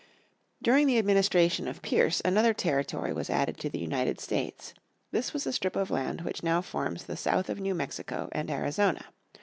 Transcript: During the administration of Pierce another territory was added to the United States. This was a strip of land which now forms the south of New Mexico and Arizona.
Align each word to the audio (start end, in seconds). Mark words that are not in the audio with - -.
During 0.63 0.87
the 0.87 0.97
administration 0.97 1.67
of 1.67 1.83
Pierce 1.83 2.23
another 2.25 2.55
territory 2.55 3.13
was 3.13 3.29
added 3.29 3.59
to 3.59 3.69
the 3.69 3.77
United 3.77 4.19
States. 4.19 4.73
This 5.11 5.31
was 5.31 5.45
a 5.45 5.53
strip 5.53 5.75
of 5.75 5.91
land 5.91 6.21
which 6.21 6.41
now 6.41 6.59
forms 6.63 7.03
the 7.03 7.15
south 7.15 7.51
of 7.51 7.59
New 7.59 7.75
Mexico 7.75 8.27
and 8.31 8.49
Arizona. 8.49 9.03